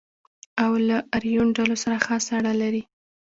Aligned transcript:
او 0.63 0.71
له 0.87 0.97
آریون 1.15 1.47
ډلو 1.57 1.75
سره 1.83 1.97
خاصه 2.05 2.31
اړه 2.39 2.53
لري. 2.61 2.83